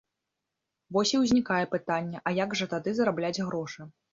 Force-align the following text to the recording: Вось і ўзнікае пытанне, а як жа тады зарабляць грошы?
Вось 0.95 1.11
і 1.17 1.21
ўзнікае 1.25 1.61
пытанне, 1.75 2.17
а 2.27 2.35
як 2.43 2.59
жа 2.63 2.71
тады 2.75 2.89
зарабляць 3.03 3.35
грошы? 3.47 3.81